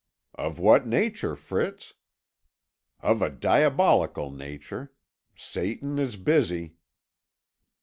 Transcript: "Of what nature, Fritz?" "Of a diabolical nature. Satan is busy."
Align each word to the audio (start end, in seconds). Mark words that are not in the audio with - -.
"Of 0.33 0.57
what 0.57 0.87
nature, 0.87 1.35
Fritz?" 1.35 1.93
"Of 3.01 3.21
a 3.21 3.29
diabolical 3.29 4.31
nature. 4.31 4.93
Satan 5.35 5.99
is 5.99 6.15
busy." 6.15 6.77